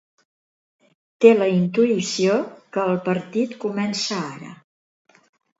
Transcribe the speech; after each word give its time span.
Té 1.25 1.33
la 1.41 1.49
intuïció 1.57 2.39
que 2.77 2.87
el 2.93 2.97
partit 3.11 3.55
comença 3.67 4.21
ara. 4.33 4.55